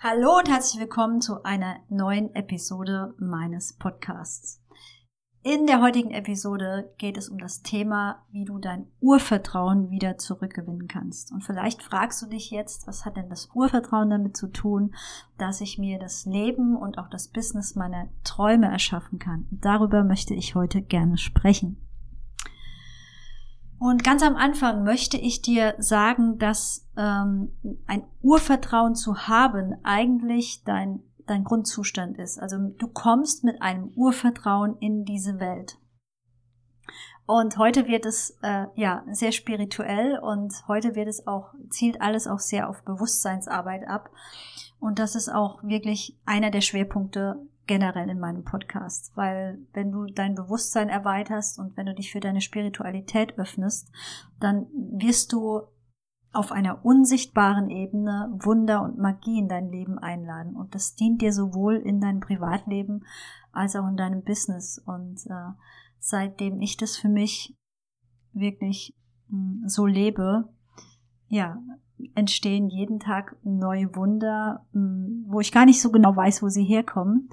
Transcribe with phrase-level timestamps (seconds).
[0.00, 4.62] Hallo und herzlich willkommen zu einer neuen Episode meines Podcasts.
[5.42, 10.86] In der heutigen Episode geht es um das Thema, wie du dein Urvertrauen wieder zurückgewinnen
[10.86, 11.32] kannst.
[11.32, 14.94] Und vielleicht fragst du dich jetzt, was hat denn das Urvertrauen damit zu tun,
[15.36, 19.48] dass ich mir das Leben und auch das Business meiner Träume erschaffen kann.
[19.50, 21.87] Und darüber möchte ich heute gerne sprechen.
[23.78, 27.52] Und ganz am Anfang möchte ich dir sagen, dass ähm,
[27.86, 32.38] ein Urvertrauen zu haben eigentlich dein, dein Grundzustand ist.
[32.38, 35.78] Also du kommst mit einem Urvertrauen in diese Welt.
[37.26, 42.26] Und heute wird es äh, ja sehr spirituell und heute wird es auch zielt alles
[42.26, 44.10] auch sehr auf Bewusstseinsarbeit ab.
[44.80, 47.36] Und das ist auch wirklich einer der Schwerpunkte
[47.68, 52.18] generell in meinem Podcast, weil wenn du dein Bewusstsein erweiterst und wenn du dich für
[52.18, 53.92] deine Spiritualität öffnest,
[54.40, 55.62] dann wirst du
[56.32, 60.56] auf einer unsichtbaren Ebene Wunder und Magie in dein Leben einladen.
[60.56, 63.04] Und das dient dir sowohl in deinem Privatleben
[63.52, 64.78] als auch in deinem Business.
[64.84, 65.52] Und äh,
[65.98, 67.56] seitdem ich das für mich
[68.32, 68.94] wirklich
[69.28, 70.48] mh, hm, so lebe,
[71.28, 71.60] ja,
[72.14, 76.48] entstehen jeden Tag neue Wunder, mh, hm, wo ich gar nicht so genau weiß, wo
[76.48, 77.30] sie herkommen.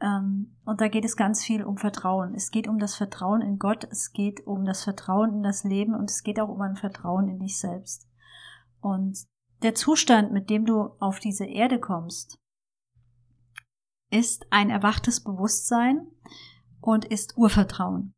[0.00, 2.34] Ähm, und da geht es ganz viel um Vertrauen.
[2.34, 5.94] Es geht um das Vertrauen in Gott, es geht um das Vertrauen in das Leben
[5.94, 8.08] und es geht auch um ein Vertrauen in dich selbst.
[8.80, 9.26] Und
[9.62, 12.38] der Zustand, mit dem du auf diese Erde kommst,
[14.10, 16.06] ist ein erwachtes Bewusstsein
[16.80, 18.14] und ist Urvertrauen.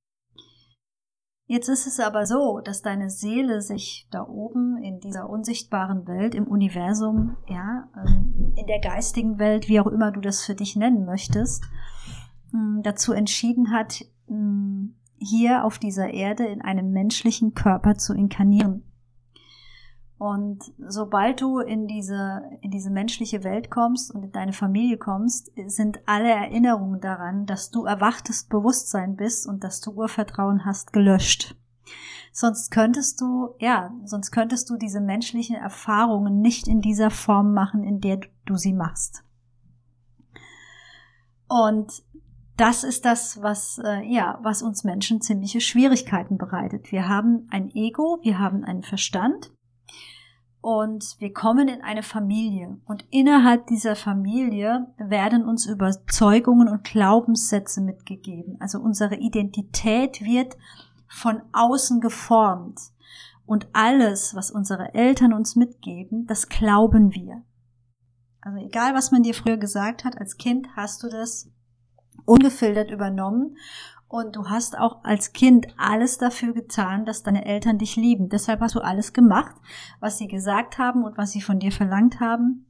[1.51, 6.37] Jetzt ist es aber so, dass deine Seele sich da oben in dieser unsichtbaren Welt,
[6.37, 10.77] im Universum, ja, ähm, in der geistigen Welt, wie auch immer du das für dich
[10.77, 11.65] nennen möchtest,
[12.53, 18.85] hm, dazu entschieden hat, hm, hier auf dieser Erde in einem menschlichen Körper zu inkarnieren.
[20.21, 25.51] Und sobald du in diese, in diese menschliche Welt kommst und in deine Familie kommst,
[25.69, 31.57] sind alle Erinnerungen daran, dass du erwachtes Bewusstsein bist und dass du Urvertrauen hast, gelöscht.
[32.33, 37.83] Sonst könntest du, ja, sonst könntest du diese menschlichen Erfahrungen nicht in dieser Form machen,
[37.83, 39.25] in der du sie machst.
[41.48, 42.03] Und
[42.59, 46.92] das ist das, was, äh, ja, was uns Menschen ziemliche Schwierigkeiten bereitet.
[46.92, 49.51] Wir haben ein Ego, wir haben einen Verstand
[50.61, 57.81] und wir kommen in eine Familie und innerhalb dieser Familie werden uns Überzeugungen und Glaubenssätze
[57.81, 58.57] mitgegeben.
[58.61, 60.57] Also unsere Identität wird
[61.09, 62.79] von außen geformt
[63.47, 67.42] und alles, was unsere Eltern uns mitgeben, das glauben wir.
[68.42, 71.51] Also egal, was man dir früher gesagt hat, als Kind hast du das
[72.27, 73.57] ungefiltert übernommen
[74.11, 78.29] und du hast auch als Kind alles dafür getan, dass deine Eltern dich lieben.
[78.29, 79.55] Deshalb hast du alles gemacht,
[80.01, 82.67] was sie gesagt haben und was sie von dir verlangt haben.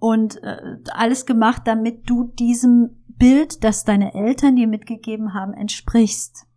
[0.00, 6.48] Und äh, alles gemacht, damit du diesem Bild, das deine Eltern dir mitgegeben haben, entsprichst.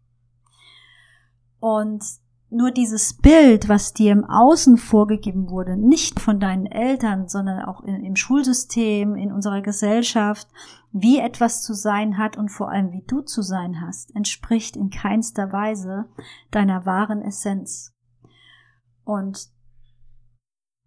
[1.59, 2.03] Und
[2.51, 7.81] nur dieses Bild, was dir im Außen vorgegeben wurde, nicht von deinen Eltern, sondern auch
[7.81, 10.47] in, im Schulsystem, in unserer Gesellschaft,
[10.91, 14.89] wie etwas zu sein hat und vor allem wie du zu sein hast, entspricht in
[14.89, 16.05] keinster Weise
[16.49, 17.93] deiner wahren Essenz.
[19.03, 19.49] Und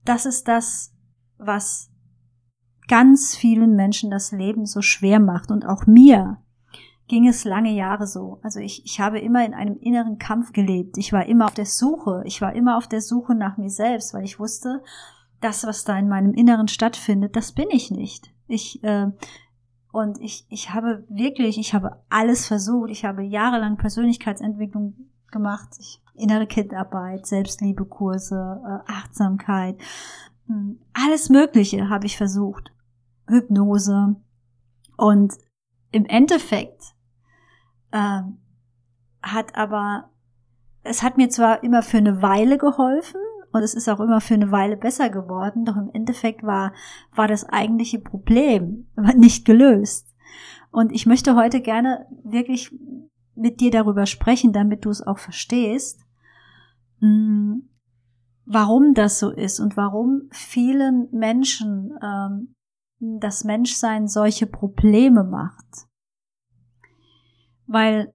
[0.05, 0.93] das ist das,
[1.39, 1.91] was
[2.89, 6.43] ganz vielen Menschen das Leben so schwer macht und auch mir
[7.09, 8.39] ging es lange Jahre so.
[8.43, 10.97] Also ich, ich habe immer in einem inneren Kampf gelebt.
[10.99, 12.23] Ich war immer auf der Suche.
[12.25, 14.83] Ich war immer auf der Suche nach mir selbst, weil ich wusste,
[15.41, 18.33] das, was da in meinem Inneren stattfindet, das bin ich nicht.
[18.47, 19.09] Ich, äh,
[19.93, 22.91] und ich, ich habe wirklich, ich habe alles versucht.
[22.91, 24.95] Ich habe jahrelang Persönlichkeitsentwicklung
[25.31, 25.69] gemacht.
[25.81, 29.81] Ich, innere Kindarbeit, Selbstliebekurse, äh, Achtsamkeit,
[30.47, 32.73] hm, alles Mögliche habe ich versucht.
[33.27, 34.17] Hypnose.
[34.97, 35.35] Und
[35.93, 36.95] im Endeffekt
[37.93, 38.23] äh,
[39.23, 40.11] hat aber,
[40.83, 43.21] es hat mir zwar immer für eine Weile geholfen
[43.53, 46.73] und es ist auch immer für eine Weile besser geworden, doch im Endeffekt war,
[47.15, 50.09] war das eigentliche Problem nicht gelöst.
[50.71, 52.75] Und ich möchte heute gerne wirklich
[53.35, 56.01] mit dir darüber sprechen, damit du es auch verstehst,
[57.01, 57.59] mm,
[58.47, 62.55] warum das so ist und warum vielen Menschen ähm,
[62.99, 65.89] das Menschsein solche Probleme macht.
[67.67, 68.13] Weil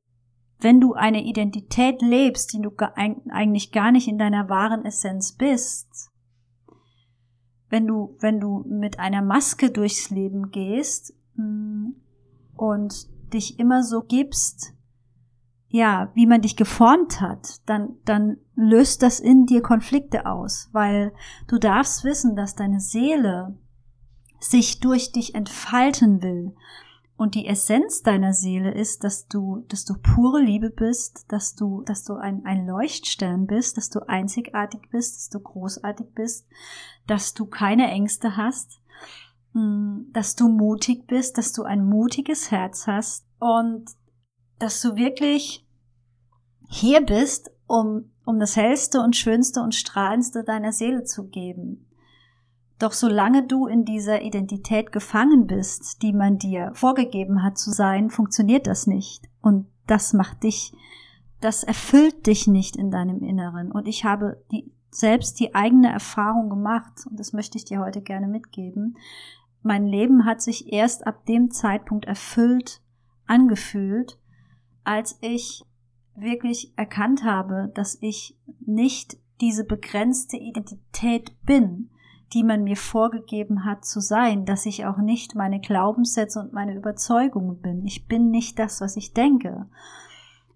[0.59, 6.11] wenn du eine Identität lebst, die du eigentlich gar nicht in deiner wahren Essenz bist,
[7.69, 11.89] wenn du, wenn du mit einer Maske durchs Leben gehst mm,
[12.55, 14.73] und dich immer so gibst,
[15.69, 21.13] ja, wie man dich geformt hat, dann, dann löst das in dir Konflikte aus, weil
[21.47, 23.57] du darfst wissen, dass deine Seele
[24.39, 26.55] sich durch dich entfalten will.
[27.17, 31.81] Und die Essenz deiner Seele ist, dass du, dass du pure Liebe bist, dass du,
[31.81, 36.47] dass du ein, ein Leuchtstern bist, dass du einzigartig bist, dass du großartig bist,
[37.07, 38.79] dass du keine Ängste hast,
[39.53, 43.89] hm, dass du mutig bist, dass du ein mutiges Herz hast und
[44.59, 45.65] dass du wirklich
[46.69, 51.86] hier bist, um, um das hellste und schönste und strahlendste deiner Seele zu geben.
[52.79, 58.09] Doch solange du in dieser Identität gefangen bist, die man dir vorgegeben hat zu sein,
[58.09, 59.27] funktioniert das nicht.
[59.41, 60.73] Und das macht dich,
[61.41, 63.71] das erfüllt dich nicht in deinem Inneren.
[63.71, 68.01] Und ich habe die, selbst die eigene Erfahrung gemacht, und das möchte ich dir heute
[68.01, 68.97] gerne mitgeben.
[69.63, 72.81] Mein Leben hat sich erst ab dem Zeitpunkt erfüllt
[73.25, 74.17] angefühlt,
[74.83, 75.63] als ich
[76.15, 81.89] wirklich erkannt habe, dass ich nicht diese begrenzte Identität bin,
[82.33, 86.75] die man mir vorgegeben hat zu sein, dass ich auch nicht meine Glaubenssätze und meine
[86.75, 87.85] Überzeugungen bin.
[87.85, 89.67] Ich bin nicht das, was ich denke.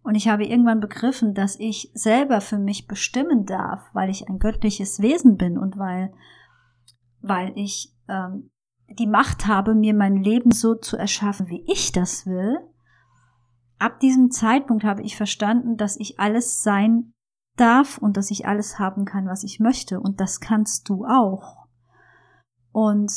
[0.04, 4.40] Und ich habe irgendwann begriffen, dass ich selber für mich bestimmen darf, weil ich ein
[4.40, 6.12] göttliches Wesen bin und weil,
[7.22, 8.50] weil ich ähm,
[8.90, 12.58] die Macht habe, mir mein Leben so zu erschaffen, wie ich das will.
[13.80, 17.14] Ab diesem Zeitpunkt habe ich verstanden, dass ich alles sein
[17.56, 20.00] darf und dass ich alles haben kann, was ich möchte.
[20.00, 21.61] Und das kannst du auch.
[22.72, 23.12] Und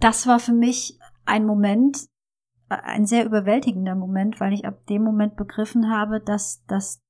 [0.00, 2.08] das war für mich ein Moment,
[2.68, 7.02] ein sehr überwältigender Moment, weil ich ab dem Moment begriffen habe, dass, dass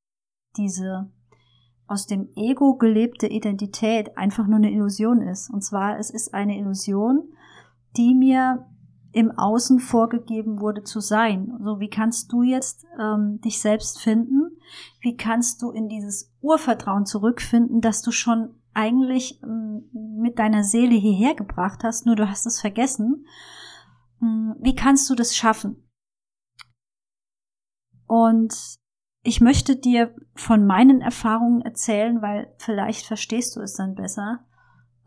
[0.56, 1.10] diese
[1.86, 5.50] aus dem Ego gelebte Identität einfach nur eine Illusion ist.
[5.50, 7.32] Und zwar, es ist eine Illusion,
[7.96, 8.66] die mir
[9.12, 11.52] im Außen vorgegeben wurde zu sein.
[11.62, 14.56] So, wie kannst du jetzt ähm, dich selbst finden?
[15.00, 20.94] Wie kannst du in dieses Urvertrauen zurückfinden, dass du schon eigentlich ähm, mit deiner Seele
[20.94, 23.26] hierher gebracht hast, nur du hast es vergessen.
[24.20, 25.88] Hm, wie kannst du das schaffen?
[28.06, 28.54] Und
[29.22, 34.44] ich möchte dir von meinen Erfahrungen erzählen, weil vielleicht verstehst du es dann besser.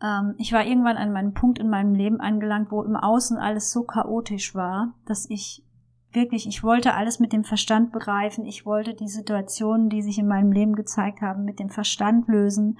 [0.02, 3.72] Ähm, ich war irgendwann an meinem Punkt in meinem Leben angelangt, wo im Außen alles
[3.72, 5.66] so chaotisch war, dass ich
[6.12, 8.46] wirklich, ich wollte alles mit dem Verstand begreifen.
[8.46, 12.78] Ich wollte die Situationen, die sich in meinem Leben gezeigt haben, mit dem Verstand lösen.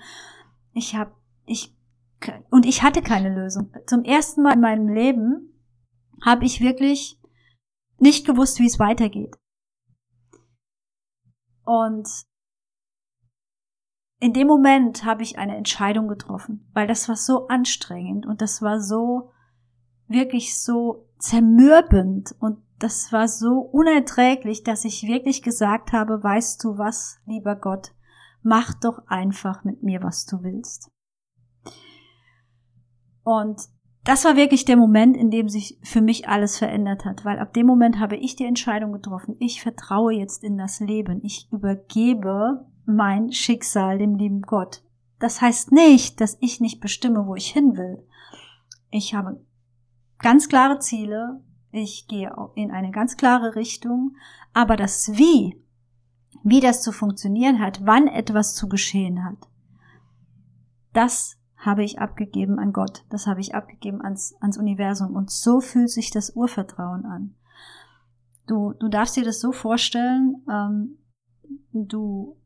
[0.76, 1.12] Ich habe,
[1.46, 1.74] ich,
[2.50, 3.72] und ich hatte keine Lösung.
[3.86, 5.58] Zum ersten Mal in meinem Leben
[6.22, 7.18] habe ich wirklich
[7.98, 9.34] nicht gewusst, wie es weitergeht.
[11.64, 12.06] Und
[14.20, 18.60] in dem Moment habe ich eine Entscheidung getroffen, weil das war so anstrengend und das
[18.60, 19.30] war so
[20.08, 26.76] wirklich so zermürbend und das war so unerträglich, dass ich wirklich gesagt habe, weißt du
[26.76, 27.95] was, lieber Gott,
[28.46, 30.88] mach doch einfach mit mir, was du willst.
[33.24, 33.60] Und
[34.04, 37.52] das war wirklich der Moment, in dem sich für mich alles verändert hat, weil ab
[37.54, 42.64] dem Moment habe ich die Entscheidung getroffen, ich vertraue jetzt in das Leben, ich übergebe
[42.84, 44.84] mein Schicksal dem lieben Gott.
[45.18, 48.06] Das heißt nicht, dass ich nicht bestimme, wo ich hin will.
[48.90, 49.44] Ich habe
[50.18, 51.42] ganz klare Ziele,
[51.72, 54.14] ich gehe in eine ganz klare Richtung,
[54.52, 55.65] aber das Wie
[56.42, 59.38] wie das zu funktionieren hat, wann etwas zu geschehen hat,
[60.92, 65.14] das habe ich abgegeben an Gott, das habe ich abgegeben ans, ans Universum.
[65.14, 67.34] Und so fühlt sich das Urvertrauen an.
[68.46, 70.98] Du, du darfst dir das so vorstellen, ähm,
[71.72, 72.36] du,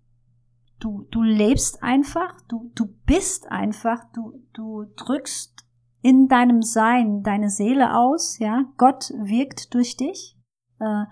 [0.78, 5.66] du, du lebst einfach, du, du bist einfach, du, du drückst
[6.02, 10.36] in deinem Sein deine Seele aus, ja, Gott wirkt durch dich,
[10.78, 11.04] äh,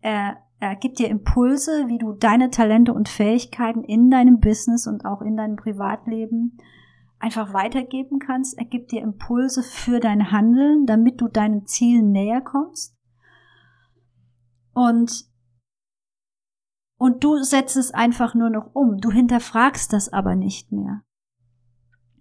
[0.00, 5.04] er, er gibt dir Impulse, wie du deine Talente und Fähigkeiten in deinem Business und
[5.04, 6.56] auch in deinem Privatleben
[7.18, 8.56] einfach weitergeben kannst.
[8.56, 12.96] Er gibt dir Impulse für dein Handeln, damit du deinen Zielen näher kommst.
[14.72, 15.24] Und
[16.96, 18.98] und du setzt es einfach nur noch um.
[18.98, 21.02] Du hinterfragst das aber nicht mehr.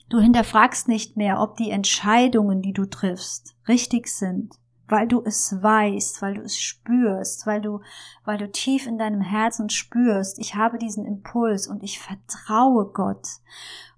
[0.09, 4.60] Du hinterfragst nicht mehr, ob die Entscheidungen, die du triffst, richtig sind
[4.91, 7.79] weil du es weißt, weil du es spürst, weil du,
[8.25, 13.27] weil du tief in deinem Herzen spürst, ich habe diesen Impuls und ich vertraue Gott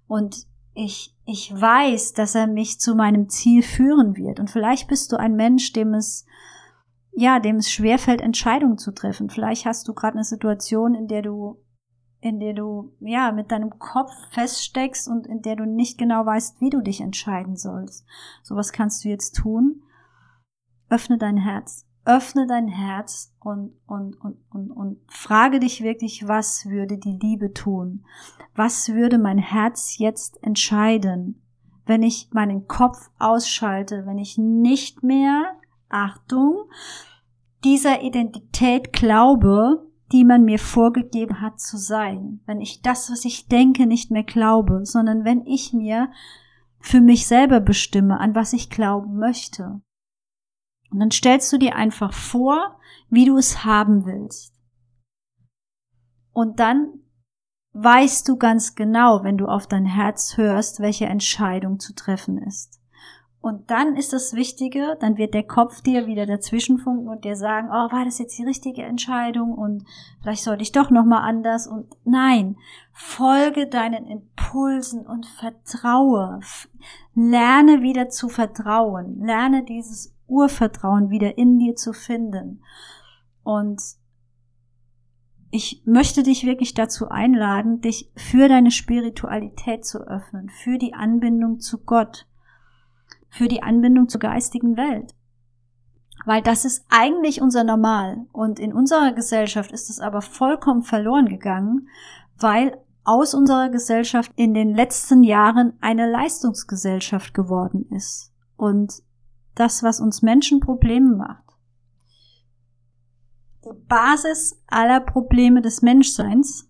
[0.06, 4.40] und ich, ich weiß, dass er mich zu meinem Ziel führen wird.
[4.40, 6.26] Und vielleicht bist du ein Mensch, dem es,
[7.12, 9.30] ja, dem es schwerfällt, Entscheidungen zu treffen.
[9.30, 11.60] Vielleicht hast du gerade eine Situation, in der du
[12.20, 16.58] in der du ja mit deinem Kopf feststeckst und in der du nicht genau weißt,
[16.62, 18.06] wie du dich entscheiden sollst.
[18.42, 19.82] So was kannst du jetzt tun
[20.94, 21.86] öffne dein Herz.
[22.06, 27.52] Öffne dein Herz und, und, und, und, und frage dich wirklich, was würde die Liebe
[27.52, 28.04] tun?
[28.54, 31.40] Was würde mein Herz jetzt entscheiden?
[31.86, 35.54] wenn ich meinen Kopf ausschalte, wenn ich nicht mehr,
[35.88, 36.64] Achtung,
[37.62, 42.40] dieser Identität glaube, die man mir vorgegeben hat zu sein.
[42.46, 46.10] Wenn ich das, was ich denke, nicht mehr glaube, sondern wenn ich mir
[46.78, 49.80] für mich selber bestimme, an was ich glauben möchte.
[50.94, 52.78] Und dann stellst du dir einfach vor,
[53.10, 54.54] wie du es haben willst.
[56.32, 57.00] Und dann
[57.72, 62.80] weißt du ganz genau, wenn du auf dein Herz hörst, welche Entscheidung zu treffen ist.
[63.40, 67.68] Und dann ist das Wichtige, dann wird der Kopf dir wieder dazwischenfunken und dir sagen,
[67.70, 69.84] oh, war das jetzt die richtige Entscheidung und
[70.22, 72.56] vielleicht sollte ich doch noch mal anders und nein,
[72.92, 76.38] folge deinen Impulsen und vertraue.
[77.14, 79.18] Lerne wieder zu vertrauen.
[79.18, 82.62] Lerne dieses Urvertrauen wieder in dir zu finden.
[83.42, 83.80] Und
[85.50, 91.60] ich möchte dich wirklich dazu einladen, dich für deine Spiritualität zu öffnen, für die Anbindung
[91.60, 92.26] zu Gott
[93.34, 95.12] für die Anbindung zur geistigen Welt.
[96.24, 98.26] Weil das ist eigentlich unser Normal.
[98.32, 101.88] Und in unserer Gesellschaft ist es aber vollkommen verloren gegangen,
[102.38, 108.32] weil aus unserer Gesellschaft in den letzten Jahren eine Leistungsgesellschaft geworden ist.
[108.56, 109.02] Und
[109.54, 111.44] das, was uns Menschen Probleme macht.
[113.64, 116.68] Die Basis aller Probleme des Menschseins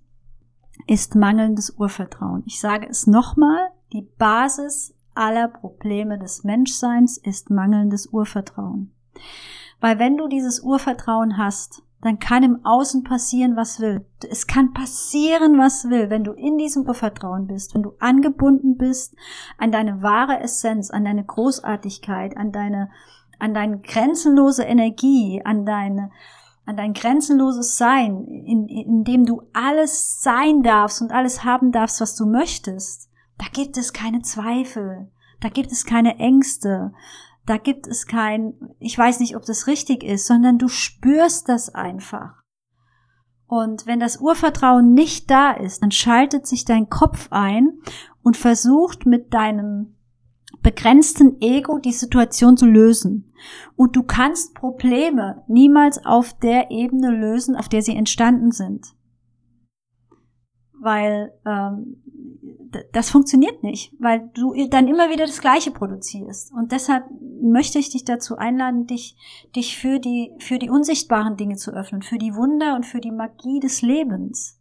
[0.87, 2.43] ist mangelndes Urvertrauen.
[2.47, 8.93] Ich sage es nochmal, die Basis aller Probleme des Menschseins ist mangelndes Urvertrauen.
[9.81, 14.05] Weil wenn du dieses Urvertrauen hast, dann kann im Außen passieren, was will.
[14.31, 19.17] Es kann passieren, was will, wenn du in diesem Urvertrauen bist, wenn du angebunden bist
[19.57, 22.91] an deine wahre Essenz, an deine Großartigkeit, an deine,
[23.39, 26.11] an deine grenzenlose Energie, an deine,
[26.67, 32.03] an dein grenzenloses Sein, in, in dem du alles sein darfst und alles haben darfst,
[32.03, 33.09] was du möchtest,
[33.39, 36.93] da gibt es keine Zweifel, da gibt es keine Ängste,
[37.47, 41.75] da gibt es kein, ich weiß nicht, ob das richtig ist, sondern du spürst das
[41.75, 42.43] einfach.
[43.47, 47.79] Und wenn das Urvertrauen nicht da ist, dann schaltet sich dein Kopf ein
[48.23, 49.95] und versucht mit deinem
[50.63, 53.31] begrenzten Ego die Situation zu lösen.
[53.77, 58.87] Und du kannst Probleme niemals auf der Ebene lösen, auf der sie entstanden sind.
[60.81, 62.03] Weil ähm,
[62.93, 66.53] das funktioniert nicht, weil du dann immer wieder das Gleiche produzierst.
[66.53, 67.05] Und deshalb
[67.43, 69.17] möchte ich dich dazu einladen, dich,
[69.55, 73.13] dich für die, für die unsichtbaren Dinge zu öffnen, für die Wunder und für die
[73.13, 74.61] Magie des Lebens.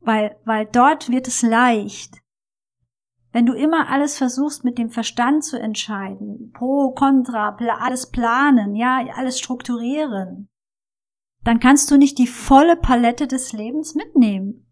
[0.00, 2.18] Weil, weil dort wird es leicht.
[3.32, 9.04] Wenn du immer alles versuchst mit dem Verstand zu entscheiden, pro, contra, alles planen, ja,
[9.14, 10.48] alles strukturieren,
[11.44, 14.65] dann kannst du nicht die volle Palette des Lebens mitnehmen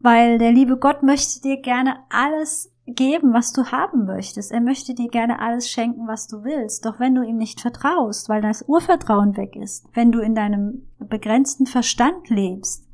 [0.00, 4.50] weil der liebe Gott möchte dir gerne alles geben, was du haben möchtest.
[4.50, 6.84] Er möchte dir gerne alles schenken, was du willst.
[6.84, 10.88] Doch wenn du ihm nicht vertraust, weil das Urvertrauen weg ist, wenn du in deinem
[10.98, 12.88] begrenzten Verstand lebst,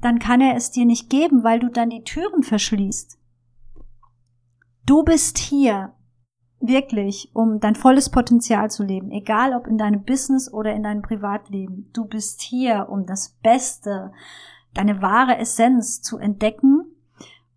[0.00, 3.18] dann kann er es dir nicht geben, weil du dann die Türen verschließt.
[4.86, 5.92] Du bist hier
[6.60, 11.02] wirklich, um dein volles Potenzial zu leben, egal ob in deinem Business oder in deinem
[11.02, 11.90] Privatleben.
[11.92, 14.12] Du bist hier, um das Beste
[14.74, 16.84] deine wahre Essenz zu entdecken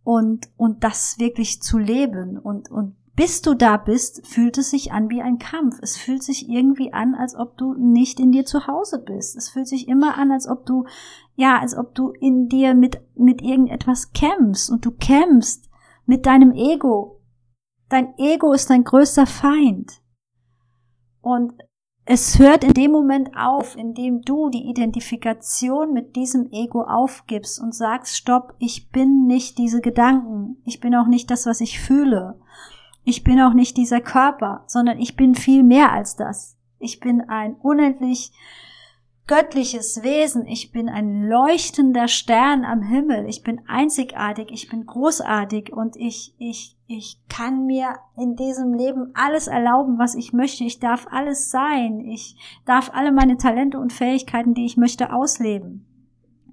[0.04, 2.38] und, und das wirklich zu leben.
[2.38, 5.78] Und, und bis du da bist, fühlt es sich an wie ein Kampf.
[5.82, 9.36] Es fühlt sich irgendwie an, als ob du nicht in dir zu Hause bist.
[9.38, 10.86] Es fühlt sich immer an, als ob du,
[11.36, 15.70] ja, als ob du in dir mit, mit irgendetwas kämpfst und du kämpfst
[16.06, 17.22] mit deinem Ego.
[17.90, 20.02] Dein Ego ist dein größter Feind.
[21.22, 21.54] Und
[22.06, 27.62] es hört in dem Moment auf, in dem du die Identifikation mit diesem Ego aufgibst
[27.62, 31.80] und sagst, stopp, ich bin nicht diese Gedanken, ich bin auch nicht das, was ich
[31.80, 32.38] fühle,
[33.06, 36.58] ich bin auch nicht dieser Körper, sondern ich bin viel mehr als das.
[36.80, 38.32] Ich bin ein unendlich
[39.26, 45.72] göttliches Wesen, ich bin ein leuchtender Stern am Himmel, ich bin einzigartig, ich bin großartig
[45.72, 50.80] und ich, ich, ich kann mir in diesem Leben alles erlauben, was ich möchte, ich
[50.80, 55.86] darf alles sein, ich darf alle meine Talente und Fähigkeiten, die ich möchte, ausleben.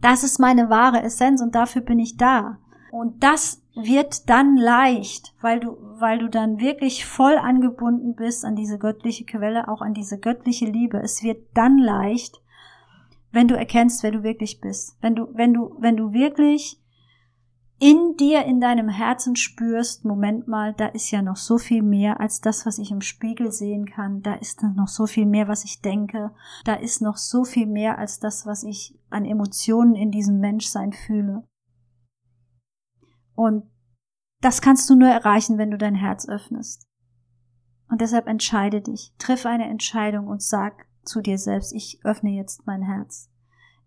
[0.00, 2.58] Das ist meine wahre Essenz und dafür bin ich da.
[2.92, 8.56] Und das wird dann leicht, weil du, weil du dann wirklich voll angebunden bist an
[8.56, 10.98] diese göttliche Quelle, auch an diese göttliche Liebe.
[10.98, 12.40] Es wird dann leicht,
[13.32, 14.96] wenn du erkennst, wer du wirklich bist.
[15.00, 16.80] Wenn du, wenn du, wenn du wirklich
[17.78, 22.20] in dir, in deinem Herzen spürst, Moment mal, da ist ja noch so viel mehr
[22.20, 24.20] als das, was ich im Spiegel sehen kann.
[24.20, 26.32] Da ist noch so viel mehr, was ich denke.
[26.64, 30.92] Da ist noch so viel mehr als das, was ich an Emotionen in diesem Menschsein
[30.92, 31.44] fühle.
[33.34, 33.64] Und
[34.42, 36.86] das kannst du nur erreichen, wenn du dein Herz öffnest.
[37.88, 42.66] Und deshalb entscheide dich, triff eine Entscheidung und sag zu dir selbst, ich öffne jetzt
[42.66, 43.30] mein Herz.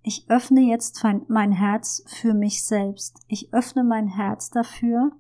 [0.02, 3.18] Ich öffne jetzt mein Herz für mich selbst.
[3.28, 5.14] Ich öffne mein Herz dafür,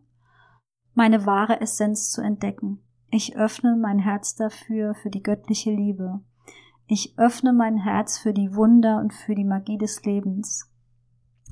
[0.93, 2.79] meine wahre Essenz zu entdecken.
[3.09, 6.21] Ich öffne mein Herz dafür, für die göttliche Liebe.
[6.88, 10.73] Ich öffne mein Herz für die Wunder und für die Magie des Lebens.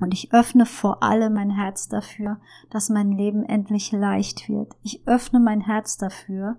[0.01, 2.41] Und ich öffne vor allem mein Herz dafür,
[2.72, 4.74] dass mein Leben endlich leicht wird.
[4.81, 6.58] Ich öffne mein Herz dafür,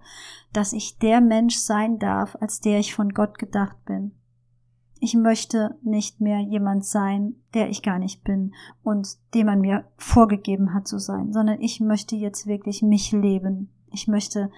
[0.52, 4.12] dass ich der Mensch sein darf, als der ich von Gott gedacht bin.
[5.00, 9.86] Ich möchte nicht mehr jemand sein, der ich gar nicht bin und dem man mir
[9.96, 13.72] vorgegeben hat zu sein, sondern ich möchte jetzt wirklich mich leben.
[13.90, 14.52] Ich möchte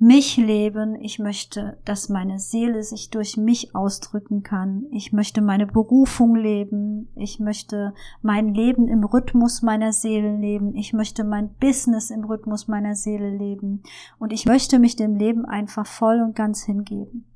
[0.00, 5.66] mich leben, ich möchte, dass meine Seele sich durch mich ausdrücken kann, ich möchte meine
[5.66, 12.10] Berufung leben, ich möchte mein Leben im Rhythmus meiner Seele leben, ich möchte mein Business
[12.10, 13.82] im Rhythmus meiner Seele leben.
[14.20, 17.26] Und ich möchte mich dem Leben einfach voll und ganz hingeben.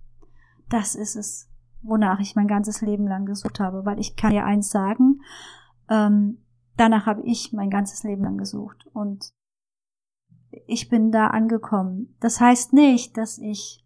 [0.68, 1.50] Das ist es,
[1.82, 5.20] wonach ich mein ganzes Leben lang gesucht habe, weil ich kann ja eins sagen,
[5.90, 6.38] ähm,
[6.76, 8.86] danach habe ich mein ganzes Leben lang gesucht.
[8.92, 9.32] Und
[10.66, 12.14] ich bin da angekommen.
[12.20, 13.84] Das heißt nicht, dass ich,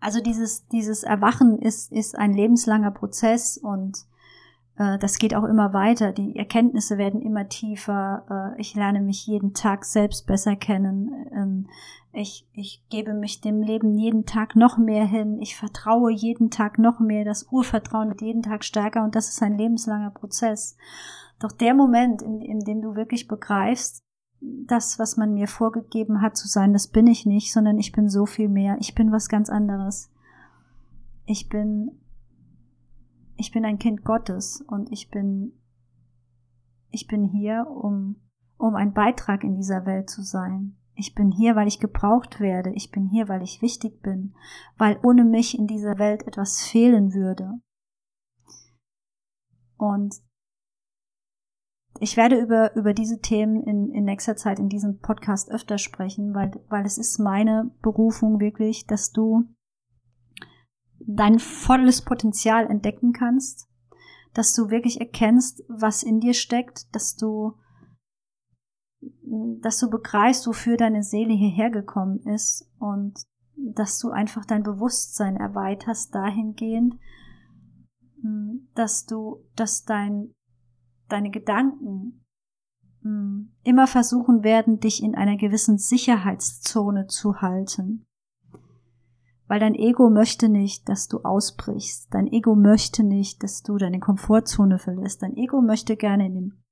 [0.00, 4.06] also dieses, dieses Erwachen ist, ist ein lebenslanger Prozess und
[4.76, 6.12] äh, das geht auch immer weiter.
[6.12, 8.54] Die Erkenntnisse werden immer tiefer.
[8.56, 11.26] Äh, ich lerne mich jeden Tag selbst besser kennen.
[11.32, 11.66] Ähm,
[12.12, 15.38] ich, ich gebe mich dem Leben jeden Tag noch mehr hin.
[15.40, 17.24] Ich vertraue jeden Tag noch mehr.
[17.24, 20.76] Das Urvertrauen wird jeden Tag stärker und das ist ein lebenslanger Prozess.
[21.38, 24.02] Doch der Moment, in, in dem du wirklich begreifst,
[24.40, 28.08] das, was man mir vorgegeben hat zu sein, das bin ich nicht, sondern ich bin
[28.08, 28.76] so viel mehr.
[28.80, 30.10] Ich bin was ganz anderes.
[31.26, 32.00] Ich bin,
[33.36, 35.52] ich bin ein Kind Gottes und ich bin,
[36.90, 38.16] ich bin hier, um,
[38.56, 40.76] um ein Beitrag in dieser Welt zu sein.
[40.94, 42.72] Ich bin hier, weil ich gebraucht werde.
[42.72, 44.34] Ich bin hier, weil ich wichtig bin,
[44.76, 47.60] weil ohne mich in dieser Welt etwas fehlen würde.
[49.76, 50.20] Und
[52.00, 56.34] ich werde über, über diese Themen in, in nächster Zeit in diesem Podcast öfter sprechen,
[56.34, 59.44] weil, weil es ist meine Berufung wirklich, dass du
[60.98, 63.68] dein volles Potenzial entdecken kannst,
[64.32, 67.52] dass du wirklich erkennst, was in dir steckt, dass du,
[69.60, 75.36] dass du begreifst, wofür deine Seele hierher gekommen ist und dass du einfach dein Bewusstsein
[75.36, 76.94] erweiterst dahingehend,
[78.74, 80.34] dass du, dass dein
[81.12, 82.24] deine Gedanken
[83.02, 88.06] mh, hm, immer versuchen werden, dich in einer gewissen Sicherheitszone zu halten.
[89.46, 92.14] Weil dein Ego möchte nicht, dass du ausbrichst.
[92.14, 95.22] Dein Ego möchte nicht, dass du deine Komfortzone verlässt.
[95.22, 96.64] Dein Ego möchte gerne in den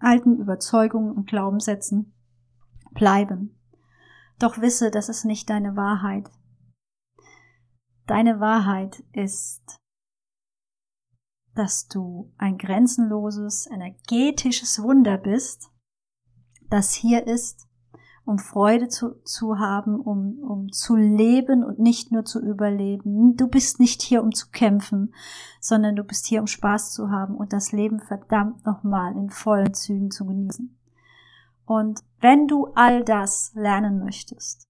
[0.00, 2.14] alten Überzeugungen und Glaubenssätzen
[2.92, 3.58] bleiben.
[4.38, 6.30] Doch wisse, das ist nicht deine Wahrheit.
[8.06, 9.81] Deine Wahrheit ist
[11.54, 15.70] dass du ein grenzenloses, energetisches Wunder bist,
[16.70, 17.68] das hier ist,
[18.24, 23.36] um Freude zu, zu haben, um, um zu leben und nicht nur zu überleben.
[23.36, 25.12] Du bist nicht hier, um zu kämpfen,
[25.60, 29.74] sondern du bist hier, um Spaß zu haben und das Leben verdammt nochmal in vollen
[29.74, 30.78] Zügen zu genießen.
[31.66, 34.68] Und wenn du all das lernen möchtest,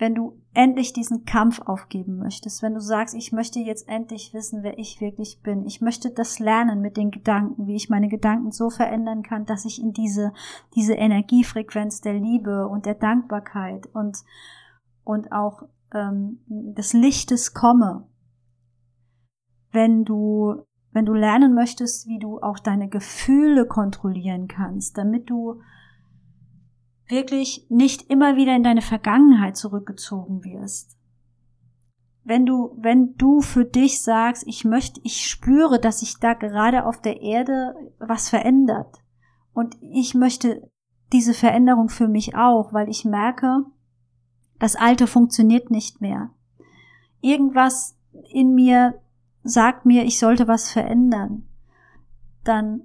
[0.00, 4.62] wenn du endlich diesen Kampf aufgeben möchtest, wenn du sagst, ich möchte jetzt endlich wissen,
[4.62, 8.50] wer ich wirklich bin, ich möchte das lernen mit den Gedanken, wie ich meine Gedanken
[8.50, 10.32] so verändern kann, dass ich in diese,
[10.74, 14.16] diese Energiefrequenz der Liebe und der Dankbarkeit und,
[15.04, 18.08] und auch ähm, des Lichtes komme,
[19.70, 25.60] wenn du, wenn du lernen möchtest, wie du auch deine Gefühle kontrollieren kannst, damit du
[27.10, 30.96] wirklich nicht immer wieder in deine Vergangenheit zurückgezogen wirst.
[32.22, 36.84] Wenn du, wenn du für dich sagst, ich möchte, ich spüre, dass sich da gerade
[36.84, 38.98] auf der Erde was verändert.
[39.52, 40.70] Und ich möchte
[41.12, 43.64] diese Veränderung für mich auch, weil ich merke,
[44.58, 46.30] das Alte funktioniert nicht mehr.
[47.20, 47.96] Irgendwas
[48.30, 49.00] in mir
[49.42, 51.48] sagt mir, ich sollte was verändern.
[52.44, 52.82] Dann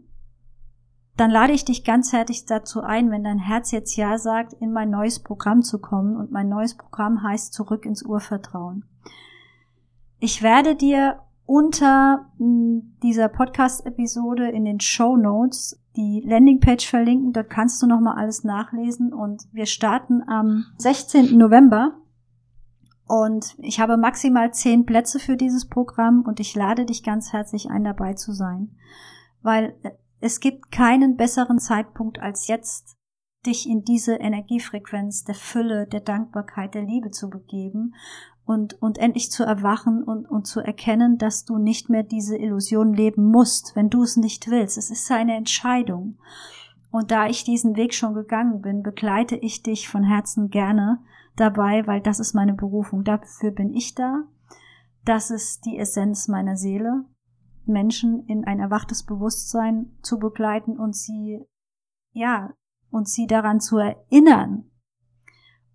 [1.17, 4.73] dann lade ich dich ganz herzlich dazu ein, wenn dein Herz jetzt Ja sagt, in
[4.73, 6.17] mein neues Programm zu kommen.
[6.17, 8.83] Und mein neues Programm heißt Zurück ins Urvertrauen.
[10.19, 17.31] Ich werde dir unter hm, dieser Podcast-Episode in den Show Notes die Landingpage verlinken.
[17.31, 19.13] Dort kannst du nochmal alles nachlesen.
[19.13, 21.37] Und wir starten am 16.
[21.37, 21.93] November.
[23.07, 27.69] Und ich habe maximal zehn Plätze für dieses Programm und ich lade dich ganz herzlich
[27.69, 28.75] ein, dabei zu sein.
[29.43, 29.75] Weil
[30.25, 32.97] es gibt keinen besseren Zeitpunkt als jetzt,
[33.45, 37.93] dich in diese Energiefrequenz der Fülle, der Dankbarkeit, der Liebe zu begeben
[38.43, 42.91] und, und endlich zu erwachen und, und zu erkennen, dass du nicht mehr diese Illusion
[42.91, 44.79] leben musst, wenn du es nicht willst.
[44.79, 46.17] Es ist eine Entscheidung.
[46.89, 51.03] Und da ich diesen Weg schon gegangen bin, begleite ich dich von Herzen gerne
[51.35, 53.03] dabei, weil das ist meine Berufung.
[53.03, 54.23] Dafür bin ich da.
[55.03, 57.05] Das ist die Essenz meiner Seele,
[57.67, 61.41] Menschen in ein erwachtes Bewusstsein zu begleiten und sie,
[62.11, 62.53] ja,
[62.89, 64.69] und sie daran zu erinnern,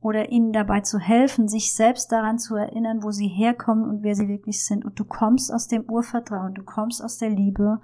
[0.01, 4.15] oder ihnen dabei zu helfen, sich selbst daran zu erinnern, wo sie herkommen und wer
[4.15, 4.85] sie wirklich sind.
[4.85, 7.81] Und du kommst aus dem Urvertrauen, du kommst aus der Liebe,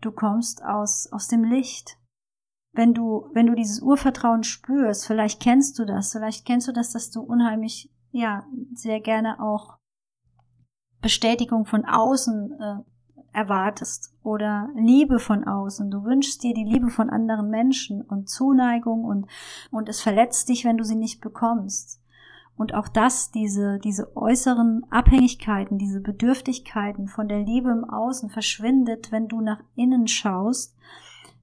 [0.00, 1.98] du kommst aus, aus dem Licht.
[2.72, 6.92] Wenn du, wenn du dieses Urvertrauen spürst, vielleicht kennst du das, vielleicht kennst du das,
[6.92, 8.44] dass du unheimlich, ja,
[8.74, 9.78] sehr gerne auch
[11.00, 12.90] Bestätigung von außen äh,
[13.36, 15.90] erwartest oder Liebe von außen.
[15.90, 19.26] Du wünschst dir die Liebe von anderen Menschen und Zuneigung und,
[19.70, 22.00] und es verletzt dich, wenn du sie nicht bekommst.
[22.56, 29.12] Und auch das, diese, diese äußeren Abhängigkeiten, diese Bedürftigkeiten von der Liebe im Außen verschwindet,
[29.12, 30.74] wenn du nach innen schaust,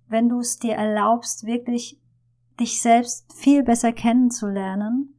[0.07, 2.01] wenn du es dir erlaubst, wirklich
[2.59, 5.15] dich selbst viel besser kennenzulernen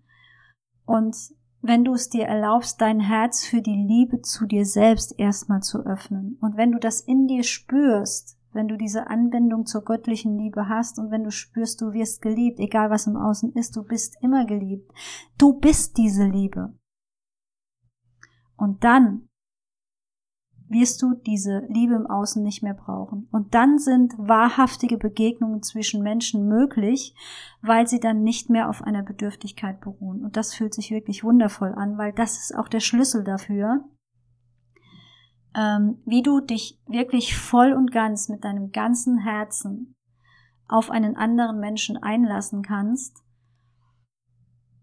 [0.87, 1.17] und
[1.66, 5.79] wenn du es dir erlaubst, dein Herz für die Liebe zu dir selbst erstmal zu
[5.87, 6.37] öffnen.
[6.42, 10.98] Und wenn du das in dir spürst, wenn du diese Anbindung zur göttlichen Liebe hast
[10.98, 14.44] und wenn du spürst, du wirst geliebt, egal was im Außen ist, du bist immer
[14.44, 14.92] geliebt.
[15.38, 16.74] Du bist diese Liebe.
[18.57, 19.29] Und dann
[20.68, 23.29] wirst du diese Liebe im Außen nicht mehr brauchen.
[23.31, 27.14] Und dann sind wahrhaftige Begegnungen zwischen Menschen möglich,
[27.61, 30.24] weil sie dann nicht mehr auf einer Bedürftigkeit beruhen.
[30.24, 33.85] Und das fühlt sich wirklich wundervoll an, weil das ist auch der Schlüssel dafür,
[35.55, 39.94] ähm, wie du dich wirklich voll und ganz mit deinem ganzen Herzen
[40.66, 43.22] auf einen anderen Menschen einlassen kannst,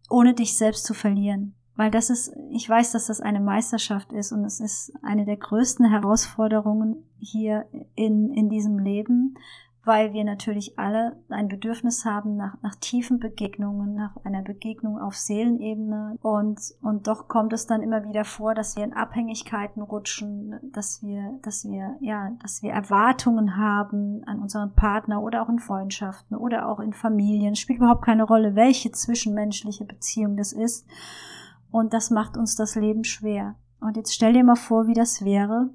[0.10, 4.32] ohne dich selbst zu verlieren weil das ist, ich weiß, dass das eine Meisterschaft ist
[4.32, 7.66] und es ist eine der größten Herausforderungen hier
[7.96, 9.36] in, in diesem Leben,
[9.84, 15.16] weil wir natürlich alle ein Bedürfnis haben nach, nach tiefen Begegnungen, nach einer Begegnung auf
[15.16, 20.60] Seelenebene und, und doch kommt es dann immer wieder vor, dass wir in Abhängigkeiten rutschen,
[20.72, 25.58] dass wir, dass wir, ja, dass wir Erwartungen haben an unseren Partner oder auch in
[25.58, 30.86] Freundschaften oder auch in Familien, spielt überhaupt keine Rolle, welche zwischenmenschliche Beziehung das ist.
[31.72, 33.56] Und das macht uns das Leben schwer.
[33.80, 35.70] Und jetzt stell dir mal vor, wie das wäre,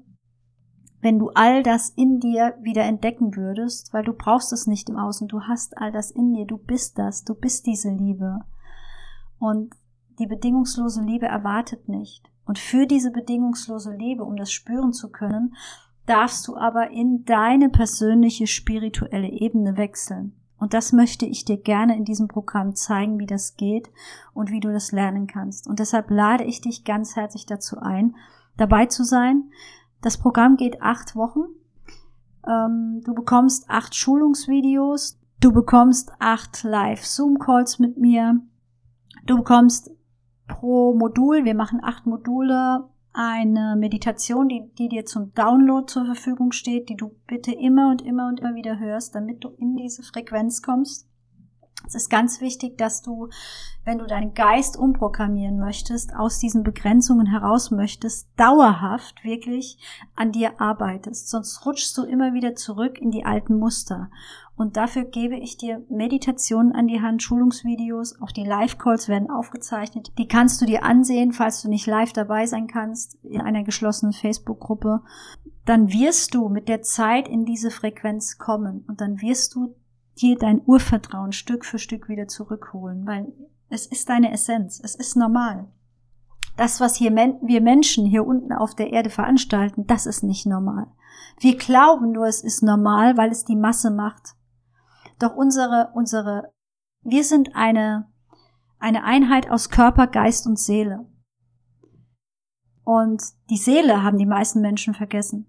[1.01, 4.97] wenn du all das in dir wieder entdecken würdest, weil du brauchst es nicht im
[4.97, 8.39] Außen, du hast all das in dir, du bist das, du bist diese Liebe.
[9.39, 9.75] Und
[10.19, 12.31] die bedingungslose Liebe erwartet nicht.
[12.45, 15.55] Und für diese bedingungslose Liebe, um das spüren zu können,
[16.05, 20.33] darfst du aber in deine persönliche spirituelle Ebene wechseln.
[20.59, 23.89] Und das möchte ich dir gerne in diesem Programm zeigen, wie das geht
[24.33, 25.67] und wie du das lernen kannst.
[25.67, 28.15] Und deshalb lade ich dich ganz herzlich dazu ein,
[28.57, 29.51] dabei zu sein.
[30.01, 31.41] Das Programm geht acht Wochen.
[32.47, 35.19] Ähm, du bekommst acht Schulungsvideos.
[35.39, 38.41] Du bekommst acht Live-Zoom-Calls mit mir.
[39.25, 39.91] Du bekommst
[40.47, 46.51] pro Modul, wir machen acht Module, eine Meditation, die, die dir zum Download zur Verfügung
[46.51, 50.03] steht, die du bitte immer und immer und immer wieder hörst, damit du in diese
[50.03, 51.06] Frequenz kommst.
[51.87, 53.29] Es ist ganz wichtig, dass du,
[53.85, 59.77] wenn du deinen Geist umprogrammieren möchtest, aus diesen Begrenzungen heraus möchtest, dauerhaft wirklich
[60.15, 61.29] an dir arbeitest.
[61.29, 64.09] Sonst rutschst du immer wieder zurück in die alten Muster.
[64.57, 70.11] Und dafür gebe ich dir Meditationen an die Hand, Schulungsvideos, auch die Live-Calls werden aufgezeichnet.
[70.17, 74.13] Die kannst du dir ansehen, falls du nicht live dabei sein kannst, in einer geschlossenen
[74.13, 75.03] Facebook-Gruppe.
[75.63, 79.75] Dann wirst du mit der Zeit in diese Frequenz kommen und dann wirst du
[80.21, 83.31] dir dein Urvertrauen Stück für Stück wieder zurückholen, weil
[83.69, 85.67] es ist deine Essenz, es ist normal.
[86.55, 90.87] Das, was hier wir Menschen hier unten auf der Erde veranstalten, das ist nicht normal.
[91.39, 94.35] Wir glauben nur, es ist normal, weil es die Masse macht.
[95.19, 96.51] Doch unsere, unsere,
[97.01, 98.11] wir sind eine,
[98.79, 101.07] eine Einheit aus Körper, Geist und Seele.
[102.83, 105.45] Und die Seele haben die meisten Menschen vergessen.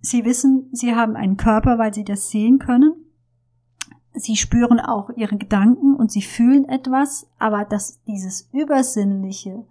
[0.00, 2.97] Sie wissen, sie haben einen Körper, weil sie das sehen können.
[4.18, 9.64] Sie spüren auch ihre Gedanken und sie fühlen etwas, aber dass dieses Übersinnliche,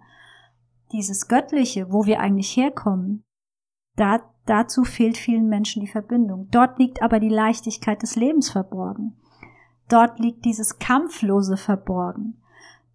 [0.92, 3.22] dieses Göttliche, wo wir eigentlich herkommen,
[3.96, 6.48] da, dazu fehlt vielen Menschen die Verbindung.
[6.50, 9.16] Dort liegt aber die Leichtigkeit des Lebens verborgen.
[9.88, 12.40] Dort liegt dieses Kampflose verborgen.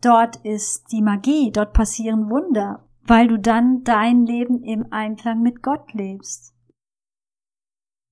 [0.02, 5.62] Dort ist die Magie, dort passieren Wunder, weil du dann dein Leben im Einklang mit
[5.62, 6.56] Gott lebst.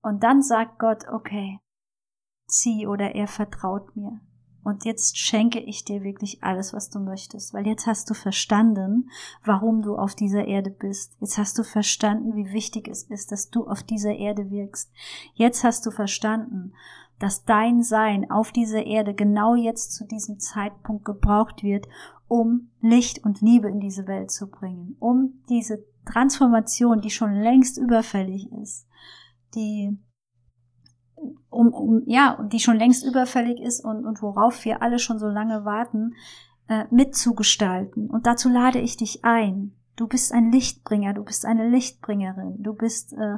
[0.04, 1.60] Und dann sagt Gott, okay,
[2.53, 4.19] sie oder er vertraut mir.
[4.63, 9.09] Und jetzt schenke ich dir wirklich alles, was du möchtest, weil jetzt hast du verstanden,
[9.43, 11.17] warum du auf dieser Erde bist.
[11.19, 14.91] Jetzt hast du verstanden, wie wichtig es ist, dass du auf dieser Erde wirkst.
[15.33, 16.73] Jetzt hast du verstanden,
[17.17, 21.87] dass dein Sein auf dieser Erde genau jetzt zu diesem Zeitpunkt gebraucht wird,
[22.27, 27.77] um Licht und Liebe in diese Welt zu bringen, um diese Transformation, die schon längst
[27.77, 28.87] überfällig ist,
[29.55, 29.97] die
[31.51, 35.27] um, um ja, die schon längst überfällig ist und, und worauf wir alle schon so
[35.27, 36.15] lange warten,
[36.67, 38.09] äh, mitzugestalten.
[38.09, 39.73] Und dazu lade ich dich ein.
[39.95, 43.37] Du bist ein Lichtbringer, du bist eine Lichtbringerin, du bist äh,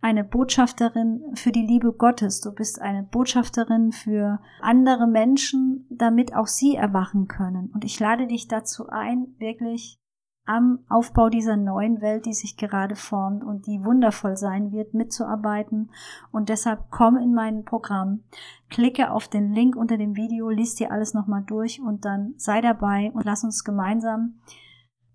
[0.00, 6.48] eine Botschafterin für die Liebe Gottes, du bist eine Botschafterin für andere Menschen, damit auch
[6.48, 7.70] sie erwachen können.
[7.72, 9.98] Und ich lade dich dazu ein, wirklich
[10.46, 15.90] am Aufbau dieser neuen Welt, die sich gerade formt und die wundervoll sein wird, mitzuarbeiten.
[16.32, 18.24] Und deshalb komm in mein Programm,
[18.68, 22.60] klicke auf den Link unter dem Video, liest dir alles nochmal durch und dann sei
[22.60, 24.40] dabei und lass uns gemeinsam,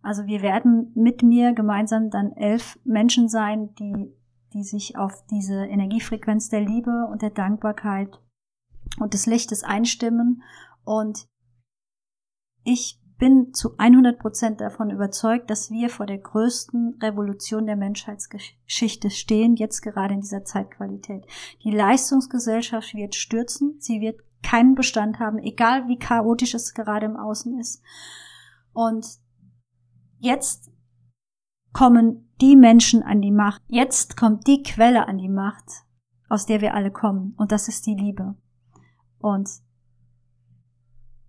[0.02, 4.12] also wir werden mit mir gemeinsam dann elf Menschen sein, die,
[4.54, 8.20] die sich auf diese Energiefrequenz der Liebe und der Dankbarkeit
[9.00, 10.42] und des Lichtes einstimmen
[10.86, 11.28] und
[12.63, 19.10] ich bin zu 100 Prozent davon überzeugt, dass wir vor der größten Revolution der Menschheitsgeschichte
[19.10, 21.26] stehen, jetzt gerade in dieser Zeitqualität.
[21.64, 27.18] Die Leistungsgesellschaft wird stürzen, sie wird keinen Bestand haben, egal wie chaotisch es gerade im
[27.18, 27.84] Außen ist.
[28.72, 29.06] Und
[30.20, 30.72] jetzt
[31.74, 33.62] kommen die Menschen an die Macht.
[33.68, 35.66] Jetzt kommt die Quelle an die Macht,
[36.30, 37.34] aus der wir alle kommen.
[37.38, 38.36] Und das ist die Liebe.
[39.18, 39.50] Und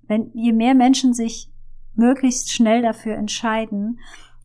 [0.02, 1.52] wenn je mehr Menschen sich
[2.00, 4.00] möglichst schnell dafür entscheiden,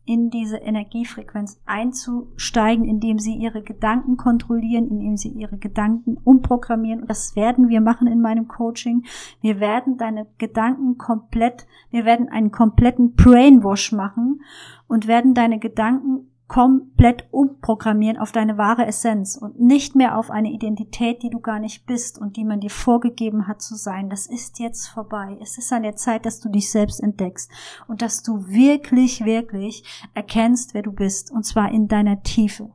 [0.06, 7.06] in diese Energiefrequenz einzusteigen, indem sie ihre Gedanken kontrollieren, indem sie ihre Gedanken umprogrammieren.
[7.08, 9.04] Das werden wir machen in meinem Coaching.
[9.40, 14.42] Wir werden deine Gedanken komplett, wir werden einen kompletten Brainwash machen
[14.86, 20.52] und werden deine Gedanken komplett umprogrammieren auf deine wahre Essenz und nicht mehr auf eine
[20.52, 24.08] Identität, die du gar nicht bist und die man dir vorgegeben hat zu sein.
[24.10, 25.38] Das ist jetzt vorbei.
[25.42, 27.50] Es ist an der Zeit, dass du dich selbst entdeckst
[27.88, 32.72] und dass du wirklich, wirklich erkennst, wer du bist und zwar in deiner Tiefe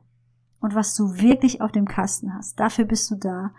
[0.60, 2.60] und was du wirklich auf dem Kasten hast.
[2.60, 3.54] Dafür bist du da.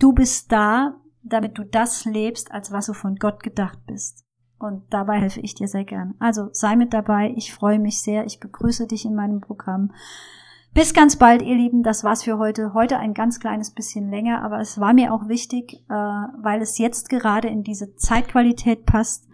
[0.00, 4.23] Du bist da, damit du das lebst, als was du von Gott gedacht bist.
[4.64, 6.14] Und dabei helfe ich dir sehr gern.
[6.20, 7.34] Also sei mit dabei.
[7.36, 8.24] Ich freue mich sehr.
[8.24, 9.92] Ich begrüße dich in meinem Programm.
[10.72, 11.82] Bis ganz bald, ihr Lieben.
[11.82, 12.72] Das war's für heute.
[12.72, 16.78] Heute ein ganz kleines bisschen länger, aber es war mir auch wichtig, äh, weil es
[16.78, 19.28] jetzt gerade in diese Zeitqualität passt.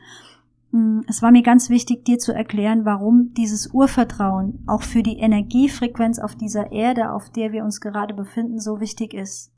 [0.72, 5.20] Mm, es war mir ganz wichtig, dir zu erklären, warum dieses Urvertrauen auch für die
[5.20, 9.52] Energiefrequenz auf dieser Erde, auf der wir uns gerade befinden, so wichtig ist.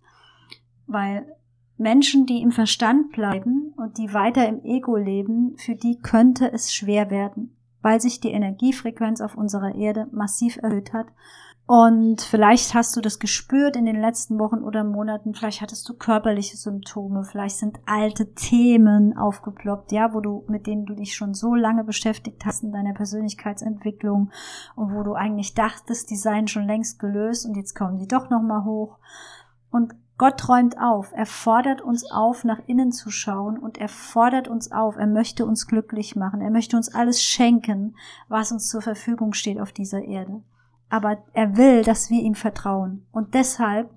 [0.87, 1.25] Weil
[1.77, 6.73] Menschen, die im Verstand bleiben und die weiter im Ego leben, für die könnte es
[6.73, 11.07] schwer werden, weil sich die Energiefrequenz auf unserer Erde massiv erhöht hat.
[11.65, 15.95] Und vielleicht hast du das gespürt in den letzten Wochen oder Monaten, vielleicht hattest du
[15.95, 21.35] körperliche Symptome, vielleicht sind alte Themen aufgeploppt, ja, wo du, mit denen du dich schon
[21.35, 24.33] so lange beschäftigt hast in deiner Persönlichkeitsentwicklung
[24.75, 28.29] und wo du eigentlich dachtest, die seien schon längst gelöst und jetzt kommen die doch
[28.29, 28.99] nochmal hoch.
[29.71, 31.11] Und Gott räumt auf.
[31.17, 34.95] Er fordert uns auf, nach innen zu schauen und er fordert uns auf.
[34.95, 36.41] Er möchte uns glücklich machen.
[36.41, 37.97] Er möchte uns alles schenken,
[38.29, 40.45] was uns zur Verfügung steht auf dieser Erde.
[40.89, 43.05] Aber er will, dass wir ihm vertrauen.
[43.11, 43.91] Und deshalb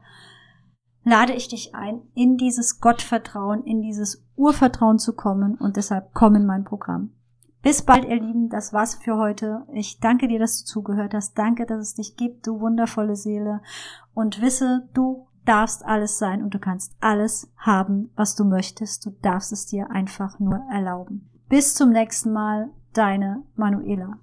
[1.04, 6.34] lade ich dich ein, in dieses Gottvertrauen, in dieses Urvertrauen zu kommen und deshalb komm
[6.34, 7.12] in mein Programm.
[7.62, 8.50] Bis bald, ihr Lieben.
[8.50, 9.68] Das war's für heute.
[9.74, 11.38] Ich danke dir, dass du zugehört hast.
[11.38, 13.62] Danke, dass es dich gibt, du wundervolle Seele.
[14.16, 19.06] Und wisse, du darfst alles sein und du kannst alles haben, was du möchtest.
[19.06, 21.30] Du darfst es dir einfach nur erlauben.
[21.48, 24.18] Bis zum nächsten Mal, deine Manuela.